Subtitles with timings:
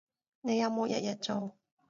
[0.41, 1.55] 你有冇日日做